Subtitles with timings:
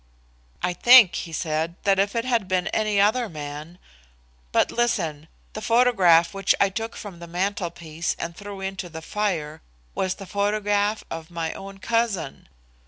[0.63, 3.77] "I think," he said, "that if it had been any other man
[4.51, 5.27] but listen.
[5.53, 9.61] The photograph which I took from the mantelpiece and threw into the fire
[9.93, 12.49] was the photograph of my own cousin.